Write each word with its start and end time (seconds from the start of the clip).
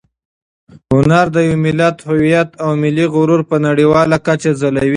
هنر 0.93 1.25
د 1.35 1.37
یو 1.47 1.55
ملت 1.65 1.97
هویت 2.09 2.49
او 2.63 2.69
ملي 2.83 3.05
غرور 3.13 3.41
په 3.49 3.57
نړیواله 3.67 4.17
کچه 4.27 4.51
ځلوي. 4.61 4.89